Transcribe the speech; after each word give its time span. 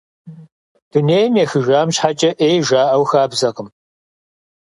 Дунейм 0.91 1.33
ехыжам 1.43 1.89
щхьэкӀэ 1.95 2.31
Ӏей 2.39 2.57
жаӀэу 2.67 3.05
хабзэкъым. 3.09 3.67